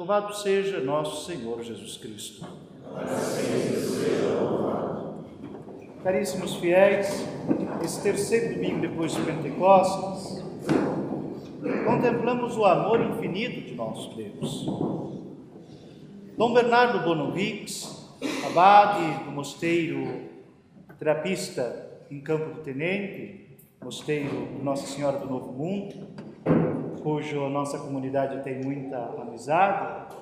Louvado 0.00 0.34
seja 0.34 0.80
nosso 0.80 1.26
Senhor 1.26 1.62
Jesus 1.62 1.98
Cristo. 1.98 2.46
Caríssimos 6.02 6.54
fiéis, 6.54 7.22
esse 7.84 8.02
terceiro 8.02 8.54
domingo 8.54 8.80
depois 8.80 9.14
de 9.14 9.20
Pentecostes, 9.20 10.42
contemplamos 11.84 12.56
o 12.56 12.64
amor 12.64 12.98
infinito 12.98 13.60
de 13.60 13.74
nosso 13.74 14.16
Deus. 14.16 14.64
Dom 16.34 16.54
Bernardo 16.54 17.04
Bonovix, 17.04 18.10
abade 18.46 19.24
do 19.24 19.32
mosteiro 19.32 20.30
terapista 20.98 21.90
em 22.10 22.22
Campo 22.22 22.54
do 22.54 22.62
Tenente, 22.62 23.58
mosteiro 23.84 24.48
Nossa 24.62 24.86
Senhora 24.86 25.18
do 25.18 25.26
Novo 25.26 25.52
Mundo, 25.52 26.08
cujo 27.02 27.48
nossa 27.48 27.78
comunidade 27.78 28.42
tem 28.42 28.62
muita 28.62 28.98
amizade, 29.20 30.14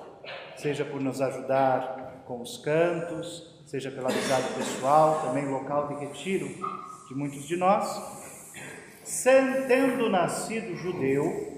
seja 0.57 0.83
por 0.83 1.01
nos 1.01 1.21
ajudar 1.21 2.23
com 2.25 2.41
os 2.41 2.57
cantos, 2.57 3.61
seja 3.65 3.91
pela 3.91 4.09
amizade 4.09 4.53
pessoal, 4.53 5.21
também 5.21 5.47
local 5.47 5.87
de 5.87 6.05
retiro 6.05 6.47
de 7.07 7.15
muitos 7.15 7.47
de 7.47 7.55
nós. 7.55 8.19
Tendo 9.67 10.09
nascido 10.09 10.75
judeu, 10.75 11.49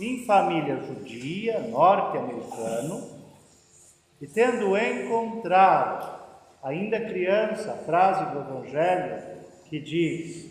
em 0.00 0.24
família 0.24 0.82
judia, 0.82 1.60
norte-americano, 1.60 3.14
e 4.20 4.26
tendo 4.26 4.76
encontrado, 4.76 6.22
ainda 6.62 7.00
criança, 7.00 7.72
a 7.72 7.84
frase 7.84 8.32
do 8.32 8.40
Evangelho 8.40 9.22
que 9.66 9.78
diz: 9.78 10.50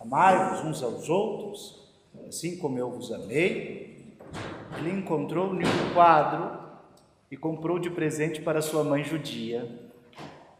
Amai-vos 0.00 0.64
uns 0.64 0.82
aos 0.82 1.08
outros, 1.08 1.81
assim 2.26 2.56
como 2.56 2.78
eu 2.78 2.90
vos 2.90 3.12
amei, 3.12 4.16
ele 4.78 4.90
encontrou 4.90 5.52
um 5.52 5.60
quadro 5.94 6.60
e 7.30 7.36
comprou 7.36 7.78
de 7.78 7.90
presente 7.90 8.40
para 8.40 8.62
sua 8.62 8.84
mãe 8.84 9.04
judia. 9.04 9.90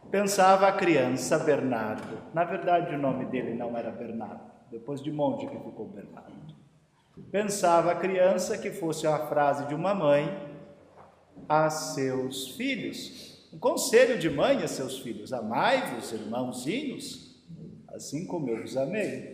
Pensava 0.09 0.67
a 0.67 0.71
criança 0.71 1.39
Bernardo. 1.39 2.19
Na 2.33 2.43
verdade, 2.43 2.93
o 2.93 2.99
nome 2.99 3.25
dele 3.25 3.53
não 3.55 3.75
era 3.77 3.91
Bernardo, 3.91 4.51
depois 4.69 5.01
de 5.01 5.11
monte 5.11 5.47
que 5.47 5.57
ficou 5.57 5.87
Bernardo. 5.87 6.53
Pensava 7.31 7.91
a 7.91 7.95
criança 7.95 8.57
que 8.57 8.71
fosse 8.71 9.07
a 9.07 9.27
frase 9.27 9.67
de 9.67 9.75
uma 9.75 9.93
mãe 9.93 10.53
a 11.49 11.69
seus 11.69 12.49
filhos. 12.49 13.49
Um 13.53 13.59
conselho 13.59 14.17
de 14.17 14.29
mãe 14.29 14.63
a 14.63 14.67
seus 14.67 14.99
filhos: 14.99 15.33
Amai-vos, 15.33 16.11
irmãozinhos, 16.11 17.43
assim 17.89 18.25
como 18.25 18.49
eu 18.49 18.61
vos 18.61 18.77
amei. 18.77 19.32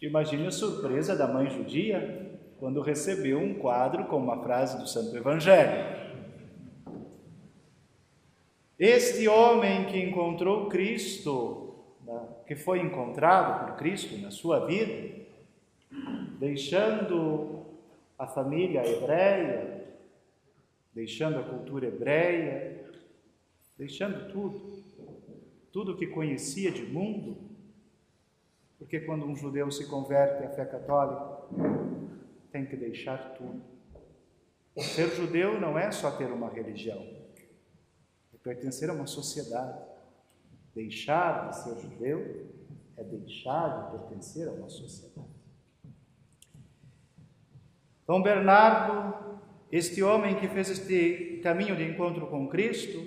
Imagine 0.00 0.46
a 0.46 0.50
surpresa 0.50 1.14
da 1.14 1.28
mãe 1.28 1.50
judia 1.50 2.38
quando 2.58 2.80
recebeu 2.80 3.38
um 3.38 3.52
quadro 3.52 4.06
com 4.06 4.16
uma 4.16 4.42
frase 4.42 4.78
do 4.78 4.88
Santo 4.88 5.14
Evangelho. 5.14 6.00
Este 8.78 9.28
homem 9.28 9.84
que 9.88 9.98
encontrou 9.98 10.70
Cristo, 10.70 11.74
que 12.46 12.56
foi 12.56 12.80
encontrado 12.80 13.66
por 13.66 13.76
Cristo 13.76 14.16
na 14.16 14.30
sua 14.30 14.64
vida, 14.64 15.20
deixando 16.38 17.66
a 18.18 18.26
família 18.26 18.82
hebreia, 18.86 19.84
deixando 20.94 21.40
a 21.40 21.42
cultura 21.42 21.88
hebreia, 21.88 22.86
deixando 23.76 24.32
tudo, 24.32 24.82
tudo 25.70 25.96
que 25.98 26.06
conhecia 26.06 26.70
de 26.70 26.84
mundo, 26.84 27.49
porque 28.80 28.98
quando 29.00 29.26
um 29.26 29.36
judeu 29.36 29.70
se 29.70 29.86
converte 29.86 30.42
à 30.42 30.48
fé 30.48 30.64
católica, 30.64 31.44
tem 32.50 32.64
que 32.64 32.74
deixar 32.74 33.34
tudo. 33.34 33.62
Ser 34.78 35.08
judeu 35.10 35.60
não 35.60 35.78
é 35.78 35.92
só 35.92 36.10
ter 36.12 36.32
uma 36.32 36.48
religião, 36.48 36.98
é 38.32 38.38
pertencer 38.42 38.88
a 38.88 38.94
uma 38.94 39.06
sociedade. 39.06 39.78
Deixar 40.74 41.50
de 41.50 41.56
ser 41.58 41.78
judeu 41.78 42.46
é 42.96 43.04
deixar 43.04 43.68
de 43.68 43.98
pertencer 43.98 44.48
a 44.48 44.52
uma 44.52 44.70
sociedade. 44.70 45.28
Dom 48.06 48.22
Bernardo, 48.22 49.40
este 49.70 50.02
homem 50.02 50.36
que 50.36 50.48
fez 50.48 50.70
este 50.70 51.40
caminho 51.42 51.76
de 51.76 51.84
encontro 51.84 52.26
com 52.28 52.48
Cristo, 52.48 53.06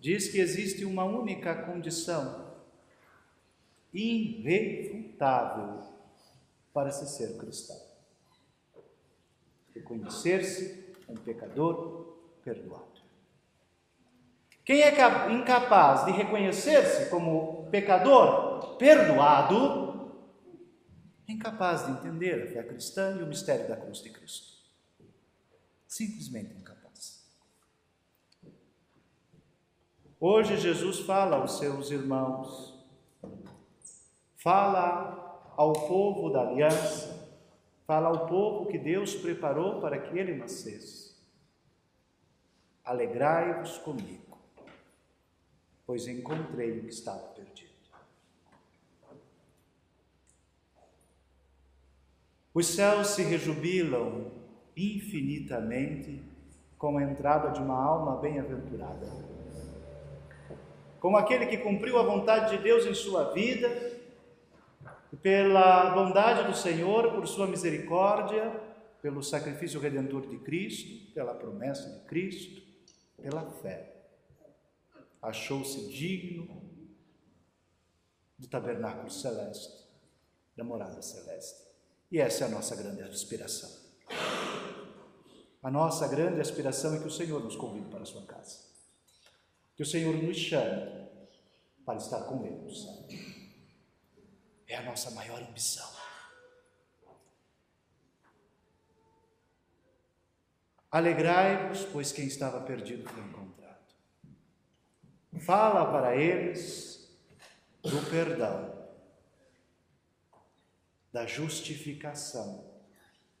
diz 0.00 0.28
que 0.28 0.38
existe 0.38 0.86
uma 0.86 1.04
única 1.04 1.54
condição 1.54 2.47
irrefutável 3.92 5.82
para 6.72 6.90
se 6.90 7.06
ser 7.06 7.36
cristão. 7.38 7.76
Reconhecer-se 9.74 10.94
um 11.08 11.16
pecador 11.16 12.18
perdoado. 12.44 12.86
Quem 14.64 14.82
é 14.82 15.30
incapaz 15.32 16.04
de 16.04 16.12
reconhecer-se 16.12 17.08
como 17.08 17.68
pecador 17.70 18.76
perdoado, 18.76 20.12
é 21.26 21.32
incapaz 21.32 21.86
de 21.86 21.92
entender 21.92 22.42
a 22.42 22.52
fé 22.52 22.62
cristã 22.62 23.16
e 23.18 23.22
o 23.22 23.26
mistério 23.26 23.66
da 23.66 23.76
cruz 23.76 24.02
de 24.02 24.10
Cristo. 24.10 24.58
Simplesmente 25.86 26.54
incapaz. 26.54 27.26
Hoje 30.20 30.56
Jesus 30.58 31.00
fala 31.00 31.36
aos 31.36 31.58
seus 31.58 31.90
irmãos 31.90 32.77
Fala 34.38 35.52
ao 35.56 35.72
povo 35.72 36.30
da 36.30 36.42
aliança, 36.42 37.28
fala 37.84 38.08
ao 38.08 38.28
povo 38.28 38.66
que 38.66 38.78
Deus 38.78 39.12
preparou 39.12 39.80
para 39.80 39.98
que 39.98 40.16
ele 40.16 40.36
nascesse. 40.36 41.16
Alegrai-vos 42.84 43.78
comigo, 43.78 44.38
pois 45.84 46.06
encontrei 46.06 46.78
o 46.78 46.84
que 46.84 46.90
estava 46.90 47.18
perdido. 47.18 47.68
Os 52.54 52.68
céus 52.68 53.08
se 53.08 53.24
rejubilam 53.24 54.30
infinitamente 54.76 56.22
com 56.78 56.96
a 56.96 57.02
entrada 57.02 57.50
de 57.50 57.60
uma 57.60 57.74
alma 57.74 58.16
bem-aventurada. 58.20 59.08
Como 61.00 61.16
aquele 61.16 61.46
que 61.46 61.58
cumpriu 61.58 61.98
a 61.98 62.04
vontade 62.04 62.56
de 62.56 62.62
Deus 62.62 62.86
em 62.86 62.94
sua 62.94 63.32
vida 63.32 63.98
pela 65.16 65.90
bondade 65.90 66.46
do 66.46 66.56
Senhor, 66.56 67.12
por 67.12 67.26
sua 67.26 67.46
misericórdia, 67.46 68.50
pelo 69.00 69.22
sacrifício 69.22 69.80
redentor 69.80 70.26
de 70.26 70.38
Cristo, 70.38 71.12
pela 71.12 71.34
promessa 71.34 71.88
de 71.90 72.04
Cristo, 72.06 72.62
pela 73.16 73.50
fé. 73.50 73.94
Achou-se 75.22 75.88
digno 75.88 76.62
do 78.38 78.46
tabernáculo 78.46 79.10
celeste, 79.10 79.88
da 80.56 80.62
morada 80.62 81.00
celeste. 81.02 81.66
E 82.10 82.18
essa 82.18 82.44
é 82.44 82.46
a 82.46 82.50
nossa 82.50 82.76
grande 82.76 83.02
aspiração. 83.02 83.70
A 85.62 85.70
nossa 85.70 86.06
grande 86.06 86.40
aspiração 86.40 86.94
é 86.94 87.00
que 87.00 87.06
o 87.06 87.10
Senhor 87.10 87.42
nos 87.42 87.56
convide 87.56 87.88
para 87.88 88.02
a 88.02 88.06
sua 88.06 88.22
casa. 88.22 88.60
Que 89.76 89.82
o 89.82 89.86
Senhor 89.86 90.14
nos 90.16 90.36
chame 90.36 91.08
para 91.84 91.98
estar 91.98 92.22
com 92.24 92.44
Ele 92.44 92.62
no 92.62 92.70
céu. 92.70 93.37
É 94.68 94.76
a 94.76 94.82
nossa 94.82 95.10
maior 95.12 95.40
ambição. 95.40 95.90
Alegrai-vos, 100.90 101.84
pois 101.86 102.12
quem 102.12 102.26
estava 102.26 102.60
perdido 102.60 103.08
foi 103.08 103.22
encontrado. 103.22 103.94
Fala 105.40 105.90
para 105.90 106.16
eles 106.16 107.10
do 107.82 108.10
perdão, 108.10 108.88
da 111.12 111.26
justificação, 111.26 112.70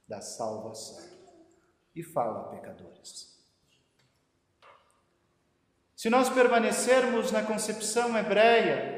da 0.06 0.20
salvação. 0.20 1.06
E 1.94 2.02
fala 2.02 2.50
pecadores. 2.50 3.36
Se 5.96 6.08
nós 6.08 6.28
permanecermos 6.28 7.32
na 7.32 7.42
concepção 7.42 8.16
hebreia 8.16 8.97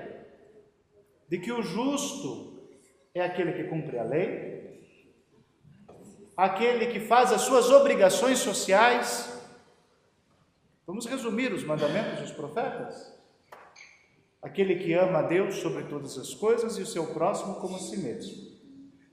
de 1.31 1.39
que 1.39 1.53
o 1.53 1.63
justo 1.63 2.61
é 3.15 3.23
aquele 3.23 3.53
que 3.53 3.65
cumpre 3.65 3.97
a 3.97 4.03
lei, 4.03 4.85
aquele 6.37 6.89
que 6.89 6.99
faz 6.99 7.33
as 7.33 7.43
suas 7.43 7.71
obrigações 7.71 8.41
sociais. 8.41 9.33
Vamos 10.85 11.07
resumir 11.07 11.53
os 11.53 11.63
mandamentos 11.63 12.19
dos 12.19 12.33
profetas? 12.33 13.17
Aquele 14.43 14.75
que 14.75 14.93
ama 14.93 15.21
a 15.21 15.23
Deus 15.23 15.57
sobre 15.57 15.85
todas 15.85 16.19
as 16.19 16.35
coisas 16.35 16.77
e 16.79 16.83
o 16.83 16.87
seu 16.87 17.15
próximo 17.15 17.61
como 17.61 17.77
a 17.77 17.79
si 17.79 17.99
mesmo. 17.99 18.51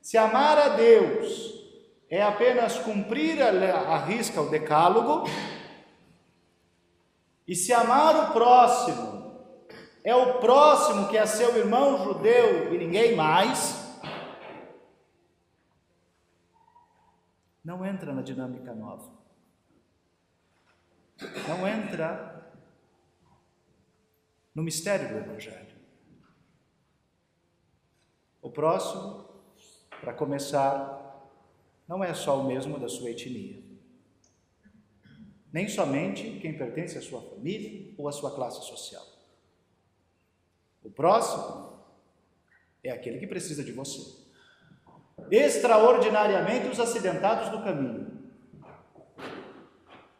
Se 0.01 0.17
amar 0.17 0.57
a 0.57 0.69
Deus 0.69 1.53
é 2.09 2.23
apenas 2.23 2.79
cumprir 2.79 3.43
a, 3.43 3.49
a 3.49 4.05
risca, 4.05 4.41
o 4.41 4.49
decálogo, 4.49 5.29
e 7.47 7.53
se 7.53 7.71
amar 7.71 8.29
o 8.29 8.33
próximo 8.33 9.16
é 10.07 10.15
o 10.15 10.39
próximo 10.39 11.09
que 11.09 11.17
é 11.17 11.25
seu 11.25 11.57
irmão 11.57 12.01
judeu 12.05 12.73
e 12.73 12.77
ninguém 12.77 13.13
mais, 13.13 13.75
não 17.61 17.85
entra 17.85 18.13
na 18.13 18.21
dinâmica 18.21 18.73
nova. 18.73 19.11
Não 21.49 21.67
entra 21.67 22.53
no 24.55 24.63
mistério 24.63 25.09
do 25.09 25.17
Evangelho. 25.25 25.75
O 28.41 28.49
próximo, 28.49 29.27
para 29.99 30.13
começar, 30.13 31.29
não 31.85 32.01
é 32.01 32.13
só 32.13 32.39
o 32.39 32.47
mesmo 32.47 32.79
da 32.79 32.87
sua 32.87 33.09
etnia. 33.09 33.61
Nem 35.51 35.67
somente 35.67 36.39
quem 36.39 36.57
pertence 36.57 36.97
à 36.97 37.01
sua 37.01 37.21
família 37.21 37.93
ou 37.97 38.07
à 38.07 38.13
sua 38.13 38.33
classe 38.33 38.65
social. 38.65 39.16
O 40.87 40.89
próximo 40.89 41.83
é 42.81 42.91
aquele 42.91 43.19
que 43.19 43.27
precisa 43.27 43.61
de 43.61 43.73
você 43.73 44.25
extraordinariamente 45.29 46.67
os 46.67 46.79
acidentados 46.79 47.49
do 47.49 47.61
caminho. 47.61 48.31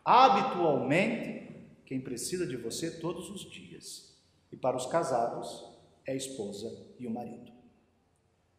Habitualmente, 0.04 1.66
quem 1.86 2.02
precisa 2.02 2.46
de 2.46 2.58
você 2.58 3.00
todos 3.00 3.30
os 3.30 3.50
dias. 3.50 4.14
E 4.52 4.58
para 4.58 4.76
os 4.76 4.86
casados, 4.88 5.72
é 6.06 6.12
a 6.12 6.16
esposa 6.16 6.86
e 7.00 7.08
o 7.08 7.12
marido. 7.12 7.54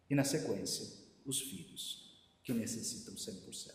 E 0.08 0.14
na 0.14 0.24
sequência, 0.24 0.86
os 1.26 1.42
filhos, 1.42 2.18
que 2.42 2.54
necessitam 2.54 3.14
100%. 3.14 3.74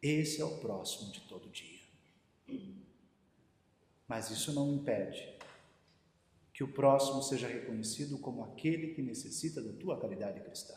Esse 0.00 0.40
é 0.40 0.44
o 0.44 0.58
próximo 0.58 1.10
de 1.10 1.22
todo 1.22 1.50
dia. 1.50 1.80
Mas 4.06 4.30
isso 4.30 4.52
não 4.52 4.72
impede 4.72 5.40
que 6.60 6.64
o 6.64 6.68
próximo 6.68 7.22
seja 7.22 7.48
reconhecido 7.48 8.18
como 8.18 8.44
aquele 8.44 8.88
que 8.88 9.00
necessita 9.00 9.62
da 9.62 9.72
tua 9.72 9.98
caridade 9.98 10.40
cristã. 10.40 10.74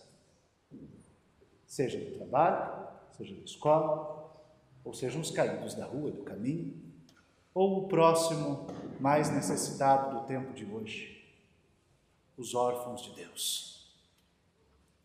Seja 1.67 1.99
do 1.99 2.15
trabalho, 2.15 2.87
seja 3.17 3.35
da 3.35 3.41
escola, 3.41 4.31
ou 4.81 4.93
sejam 4.93 5.19
os 5.19 5.29
caídos 5.29 5.73
da 5.73 5.85
rua, 5.85 6.09
do 6.09 6.23
caminho, 6.23 6.81
ou 7.53 7.83
o 7.83 7.87
próximo 7.89 8.65
mais 8.97 9.29
necessitado 9.29 10.17
do 10.17 10.25
tempo 10.25 10.53
de 10.53 10.63
hoje, 10.63 11.21
os 12.37 12.55
órfãos 12.55 13.01
de 13.01 13.15
Deus, 13.15 13.93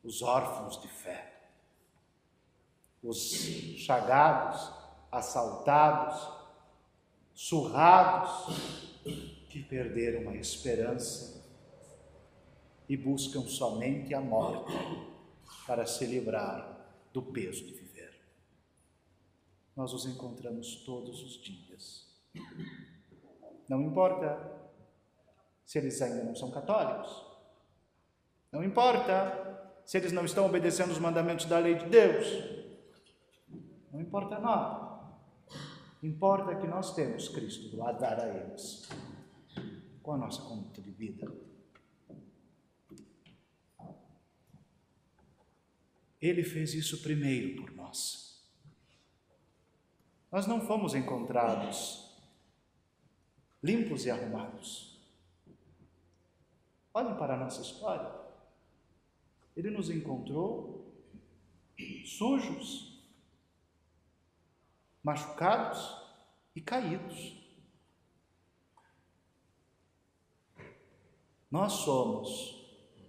os 0.05 0.23
órfãos 0.23 0.81
de 0.81 0.87
fé, 0.87 1.41
os 3.03 3.19
chagados, 3.79 4.73
assaltados, 5.11 6.29
surrados, 7.35 9.38
que 9.49 9.63
perderam 9.63 10.31
a 10.31 10.37
esperança 10.37 11.45
e 12.89 12.97
buscam 12.97 13.43
somente 13.43 14.15
a 14.15 14.21
morte 14.21 14.73
para 15.67 15.87
se 15.87 16.07
livrar 16.07 16.79
do 17.13 17.23
peso 17.23 17.65
de 17.65 17.73
viver. 17.75 18.15
Nós 19.77 19.93
os 19.93 20.07
encontramos 20.07 20.83
todos 20.85 21.23
os 21.23 21.43
dias. 21.43 22.07
Não 23.69 23.83
importa 23.83 24.57
se 25.65 25.79
eles 25.79 26.01
ainda 26.01 26.25
não 26.25 26.35
são 26.35 26.51
católicos, 26.51 27.25
não 28.51 28.65
importa 28.65 29.81
se 29.85 29.99
eles 29.99 30.13
não 30.13 30.25
estão 30.25 30.47
obedecendo 30.47 30.91
os 30.91 30.99
mandamentos 30.99 31.47
da 31.47 31.59
lei 31.59 31.75
de 31.75 31.87
Deus, 31.87 32.27
não 33.93 34.01
importa 34.01 34.39
nada. 34.39 34.89
Importa 36.03 36.55
que 36.55 36.67
nós 36.67 36.95
temos 36.95 37.29
Cristo 37.29 37.83
a 37.83 37.93
dar 37.93 38.21
a 38.21 38.29
eles 38.29 38.89
com 40.09 40.15
a 40.15 40.17
nossa 40.17 40.43
vida. 40.97 41.31
Ele 46.19 46.43
fez 46.43 46.73
isso 46.73 47.03
primeiro 47.03 47.61
por 47.61 47.71
nós. 47.73 48.43
Nós 50.33 50.47
não 50.47 50.63
fomos 50.63 50.95
encontrados 50.95 52.19
limpos 53.63 54.07
e 54.07 54.11
arrumados. 54.11 54.99
Olhem 56.95 57.15
para 57.19 57.35
a 57.35 57.39
nossa 57.39 57.61
história. 57.61 58.11
Ele 59.55 59.69
nos 59.69 59.91
encontrou 59.91 60.91
sujos, 62.07 63.05
machucados 65.05 66.01
e 66.57 66.63
caídos. 66.63 67.48
Nós 71.51 71.73
somos 71.73 72.59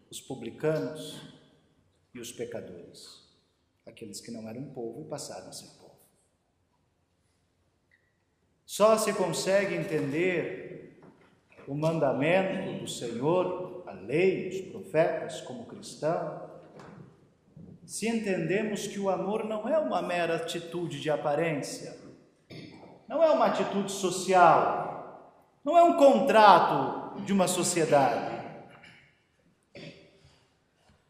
os 0.09 0.21
publicanos 0.21 1.19
e 2.13 2.19
os 2.19 2.31
pecadores, 2.31 3.27
aqueles 3.85 4.21
que 4.21 4.31
não 4.31 4.47
eram 4.47 4.63
povo 4.73 5.01
e 5.01 5.09
passaram 5.09 5.49
a 5.49 5.51
ser 5.51 5.67
povo. 5.77 5.99
Só 8.65 8.97
se 8.97 9.13
consegue 9.13 9.75
entender 9.75 11.01
o 11.67 11.75
mandamento 11.75 12.79
do 12.79 12.87
Senhor, 12.87 13.83
a 13.85 13.91
lei, 13.91 14.47
os 14.47 14.71
profetas, 14.71 15.41
como 15.41 15.65
cristão, 15.65 16.49
se 17.85 18.07
entendemos 18.07 18.87
que 18.87 18.99
o 18.99 19.09
amor 19.09 19.43
não 19.43 19.67
é 19.67 19.77
uma 19.77 20.01
mera 20.01 20.35
atitude 20.35 21.01
de 21.01 21.09
aparência, 21.09 21.97
não 23.07 23.21
é 23.21 23.29
uma 23.31 23.47
atitude 23.47 23.91
social, 23.91 25.33
não 25.65 25.77
é 25.77 25.83
um 25.83 25.97
contrato 25.97 26.98
de 27.25 27.33
uma 27.33 27.47
sociedade. 27.47 28.39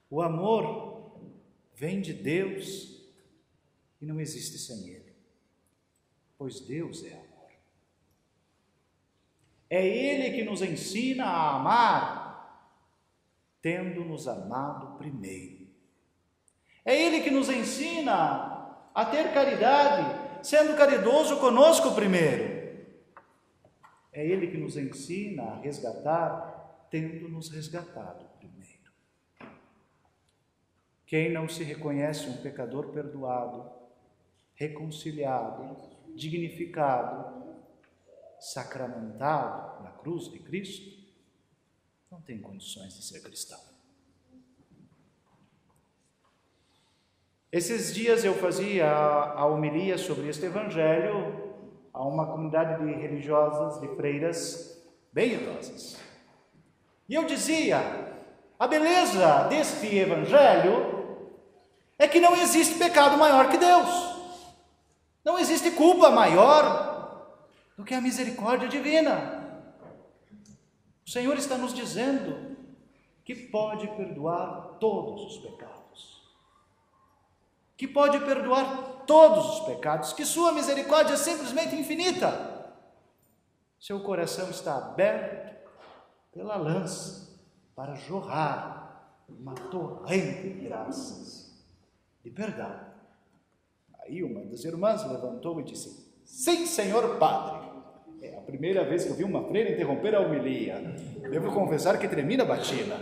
O 0.10 0.22
amor 0.22 1.20
vem 1.76 2.02
de 2.02 2.14
Deus 2.14 3.00
e 4.02 4.06
não 4.06 4.20
existe 4.20 4.58
sem 4.58 4.90
Ele, 4.90 5.14
pois 6.38 6.60
Deus 6.60 7.04
é 7.04 7.14
amor. 7.14 7.30
É 9.70 9.86
Ele 9.86 10.36
que 10.36 10.44
nos 10.44 10.62
ensina 10.62 11.26
a 11.26 11.56
amar, 11.56 12.80
tendo 13.62 14.04
nos 14.04 14.28
amado 14.28 14.98
primeiro. 14.98 15.68
É 16.84 17.00
Ele 17.00 17.22
que 17.22 17.30
nos 17.30 17.50
ensina 17.50 18.78
a 18.96 19.06
ter 19.06 19.32
caridade, 19.32 20.42
sendo 20.42 20.76
caridoso 20.76 21.38
conosco 21.38 21.94
primeiro. 21.94 22.49
É 24.20 24.28
Ele 24.28 24.48
que 24.48 24.58
nos 24.58 24.76
ensina 24.76 25.44
a 25.44 25.60
resgatar, 25.60 26.88
tendo 26.92 27.30
nos 27.30 27.50
resgatado 27.50 28.30
quem 31.10 31.32
não 31.32 31.50
se 31.50 31.64
reconhece 31.64 32.28
um 32.30 32.38
pecador 32.38 32.90
perdoado, 32.90 33.68
reconciliado, 34.54 35.76
dignificado, 36.16 37.46
sacramentado 38.40 39.82
na 39.84 39.90
cruz 39.90 40.30
de 40.30 40.38
Cristo, 40.38 41.00
não 42.12 42.22
tem 42.22 42.38
condições 42.40 42.96
de 42.96 43.04
ser 43.04 43.22
cristão. 43.22 43.60
Esses 47.52 47.92
dias 47.92 48.24
eu 48.24 48.36
fazia 48.36 48.88
a 48.88 49.48
homilia 49.48 49.98
sobre 49.98 50.28
este 50.28 50.46
evangelho 50.46 51.49
a 51.94 52.04
uma 52.04 52.26
comunidade 52.26 52.84
de 52.84 52.92
religiosas, 52.94 53.80
de 53.82 53.88
freiras 53.96 54.82
bem 55.12 55.34
idosas. 55.34 55.98
E 57.08 57.16
eu 57.16 57.26
dizia: 57.26 57.80
a 58.58 58.68
beleza 58.68 59.48
deste 59.50 59.96
evangelho 59.96 61.18
é 61.98 62.08
que 62.08 62.20
não 62.20 62.36
existe 62.36 62.78
pecado 62.78 63.18
maior 63.18 63.50
que 63.50 63.58
Deus. 63.58 64.10
Não 65.24 65.38
existe 65.38 65.72
culpa 65.72 66.10
maior 66.10 67.28
do 67.78 67.84
que 67.84 67.94
a 67.94 68.02
misericórdia 68.02 68.68
divina. 68.68 69.40
O 71.06 71.10
Senhor 71.10 71.38
está 71.38 71.58
nos 71.58 71.74
dizendo 71.74 72.58
que 73.26 73.36
pode 73.36 73.88
perdoar 73.96 74.78
todos 74.80 75.24
os 75.26 75.38
pecados. 75.38 75.79
Que 77.80 77.88
pode 77.88 78.20
perdoar 78.20 79.06
todos 79.08 79.52
os 79.52 79.60
pecados, 79.62 80.12
que 80.12 80.26
sua 80.26 80.52
misericórdia 80.52 81.14
é 81.14 81.16
simplesmente 81.16 81.78
infinita. 81.78 82.76
Seu 83.80 84.02
coração 84.02 84.50
está 84.50 84.76
aberto 84.76 85.56
pela 86.34 86.58
lança 86.58 87.40
para 87.74 87.96
jorrar 87.96 89.16
uma 89.30 89.56
torrente 89.56 90.50
de 90.50 90.66
graças 90.66 91.66
de 92.22 92.30
perdão. 92.30 92.82
Aí 94.02 94.22
uma 94.24 94.44
das 94.44 94.66
irmãs 94.66 95.10
levantou 95.10 95.62
e 95.62 95.64
disse: 95.64 96.06
Sim, 96.26 96.66
senhor 96.66 97.18
padre. 97.18 97.70
É 98.22 98.38
a 98.38 98.42
primeira 98.42 98.84
vez 98.84 99.06
que 99.06 99.12
eu 99.12 99.16
vi 99.16 99.24
uma 99.24 99.48
freira 99.48 99.72
interromper 99.72 100.16
a 100.16 100.20
homilia. 100.20 100.82
Devo 101.32 101.54
confessar 101.54 101.98
que 101.98 102.10
tremi 102.10 102.36
na 102.36 102.44
batina. 102.44 102.98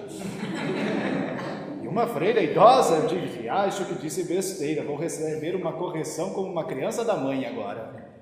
Uma 1.97 2.05
freira 2.05 2.43
idosa 2.43 3.07
disse: 3.07 3.49
Ah, 3.49 3.65
isso 3.65 3.83
que 3.83 3.95
disse 3.95 4.23
besteira, 4.25 4.83
vou 4.83 4.95
receber 4.95 5.55
uma 5.55 5.73
correção 5.73 6.31
como 6.31 6.47
uma 6.47 6.63
criança 6.63 7.03
da 7.03 7.15
mãe 7.15 7.43
agora. 7.43 8.13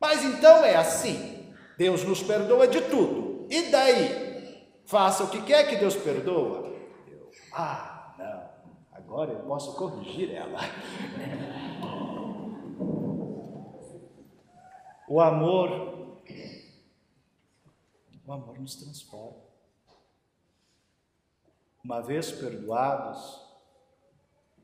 Mas 0.00 0.22
então 0.22 0.64
é 0.64 0.76
assim: 0.76 1.52
Deus 1.76 2.04
nos 2.04 2.22
perdoa 2.22 2.68
de 2.68 2.80
tudo. 2.82 3.44
E 3.50 3.72
daí? 3.72 4.68
Faça 4.86 5.24
o 5.24 5.30
que 5.30 5.42
quer 5.42 5.68
que 5.68 5.78
Deus 5.78 5.96
perdoa. 5.96 6.72
Eu, 7.08 7.28
ah, 7.52 8.14
agora 8.92 9.32
eu 9.32 9.40
posso 9.40 9.74
corrigir 9.74 10.32
ela. 10.32 10.60
O 15.08 15.20
amor, 15.20 16.20
o 18.24 18.32
amor 18.32 18.60
nos 18.60 18.76
transforma. 18.76 19.49
Uma 21.82 22.00
vez 22.00 22.30
perdoados, 22.30 23.40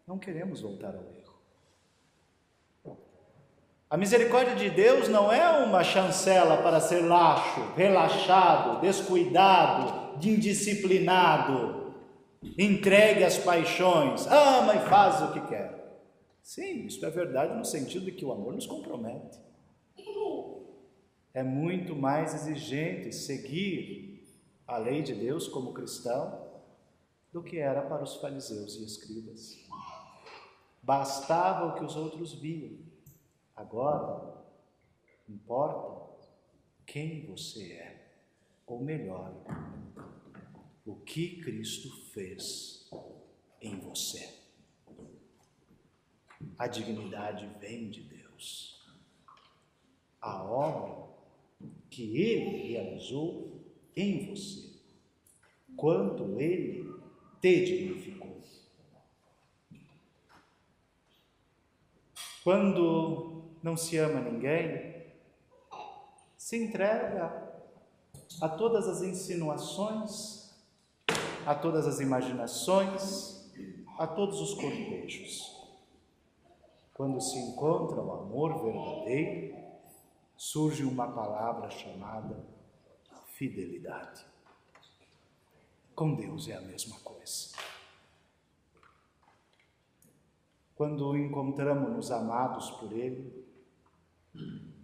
não 0.07 0.19
queremos 0.19 0.61
voltar 0.61 0.95
ao 0.95 1.03
erro. 1.03 1.27
A 3.89 3.97
misericórdia 3.97 4.55
de 4.55 4.69
Deus 4.69 5.09
não 5.09 5.33
é 5.33 5.65
uma 5.65 5.83
chancela 5.83 6.63
para 6.63 6.81
ser 6.81 7.01
laxo, 7.03 7.73
relaxado, 7.77 8.81
descuidado, 8.81 10.19
indisciplinado, 10.27 11.95
entregue 12.59 13.25
às 13.25 13.39
paixões, 13.39 14.27
ama 14.27 14.75
e 14.75 14.81
faz 14.81 15.23
o 15.23 15.33
que 15.33 15.41
quer. 15.49 15.77
Sim, 16.43 16.87
isso 16.87 17.05
é 17.07 17.11
verdade 17.11 17.55
no 17.55 17.65
sentido 17.65 18.05
de 18.05 18.13
que 18.13 18.25
o 18.25 18.33
amor 18.33 18.55
nos 18.55 18.67
compromete. 18.67 19.39
É 21.33 21.43
muito 21.43 21.95
mais 21.95 22.35
exigente 22.35 23.13
seguir 23.13 24.27
a 24.67 24.79
lei 24.79 25.03
de 25.03 25.15
Deus 25.15 25.47
como 25.47 25.75
cristão 25.75 26.46
do 27.37 27.43
que 27.43 27.59
era 27.59 27.83
para 27.83 28.02
os 28.02 28.16
fariseus 28.16 28.76
e 28.76 28.85
escribas. 28.87 29.59
Bastava 30.83 31.66
o 31.66 31.75
que 31.75 31.85
os 31.85 31.95
outros 31.95 32.33
viam 32.33 32.78
Agora, 33.55 34.45
importa 35.28 36.26
quem 36.87 37.26
você 37.26 37.73
é, 37.73 38.12
ou 38.66 38.83
melhor, 38.83 39.35
o 40.85 40.97
que 40.97 41.43
Cristo 41.43 41.90
fez 42.12 42.88
em 43.61 43.81
você. 43.81 44.35
A 46.59 46.66
dignidade 46.66 47.47
vem 47.59 47.90
de 47.90 48.02
Deus. 48.02 48.87
A 50.21 50.43
obra 50.43 51.07
que 51.90 52.19
Ele 52.19 52.69
realizou 52.69 53.61
em 53.95 54.26
você, 54.26 54.78
quanto 55.76 56.38
Ele 56.38 56.96
te 57.55 57.79
dignificou. 57.79 58.26
Quando 62.43 63.43
não 63.62 63.76
se 63.76 63.97
ama 63.99 64.21
ninguém, 64.21 65.05
se 66.37 66.57
entrega 66.57 67.53
a 68.41 68.49
todas 68.49 68.87
as 68.87 69.03
insinuações, 69.03 70.55
a 71.45 71.55
todas 71.55 71.87
as 71.87 71.99
imaginações, 71.99 73.50
a 73.99 74.07
todos 74.07 74.41
os 74.41 74.55
cortejos. 74.55 75.57
Quando 76.95 77.21
se 77.21 77.37
encontra 77.38 78.00
o 78.00 78.12
amor 78.12 78.62
verdadeiro, 78.62 79.57
surge 80.37 80.85
uma 80.85 81.11
palavra 81.11 81.69
chamada 81.71 82.45
fidelidade. 83.26 84.25
Com 85.97 86.15
Deus 86.15 86.47
é 86.47 86.55
a 86.55 86.61
mesma 86.61 86.97
coisa. 87.00 87.57
Quando 90.75 91.17
encontramos-nos 91.17 92.11
amados 92.11 92.71
por 92.73 92.93
Ele, 92.93 93.33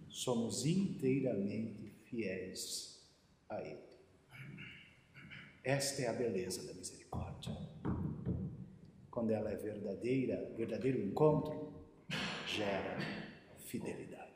somos 0.09 0.65
inteiramente 0.65 1.93
fiéis 2.05 2.99
a 3.47 3.61
Ele. 3.61 3.77
Esta 5.63 6.01
é 6.01 6.07
a 6.07 6.13
beleza 6.13 6.65
da 6.65 6.73
misericórdia. 6.73 7.55
Quando 9.11 9.29
ela 9.29 9.51
é 9.51 9.55
verdadeira, 9.55 10.51
verdadeiro 10.57 10.99
encontro, 10.99 11.73
gera 12.47 12.97
fidelidade. 13.59 14.33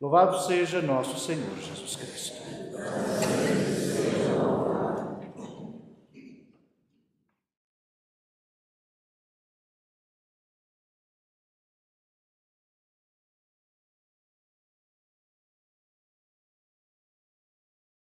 Louvado 0.00 0.38
seja 0.46 0.80
nosso 0.80 1.18
Senhor 1.18 1.56
Jesus 1.58 1.96
Cristo. 1.96 3.65